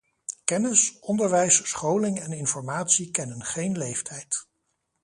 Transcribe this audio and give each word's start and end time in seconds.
Kennis, 0.45 0.99
onderwijs, 0.99 1.61
scholing 1.69 2.19
en 2.19 2.31
informatie 2.31 3.11
kennen 3.11 3.43
geen 3.43 3.77
leeftijd. 3.77 4.47